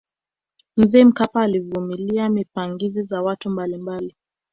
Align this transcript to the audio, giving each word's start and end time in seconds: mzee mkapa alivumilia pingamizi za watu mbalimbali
mzee 0.77 1.03
mkapa 1.05 1.41
alivumilia 1.41 2.29
pingamizi 2.29 3.01
za 3.03 3.21
watu 3.21 3.49
mbalimbali 3.49 4.15